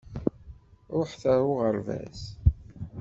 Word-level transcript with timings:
Ṛuḥet 0.97 1.23
ar 1.33 1.39
uɣerbaz! 1.49 2.21